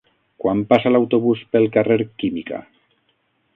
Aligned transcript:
Quan 0.43 0.63
passa 0.71 0.91
l'autobús 0.95 1.45
pel 1.53 1.69
carrer 1.77 1.99
Química? 2.25 2.65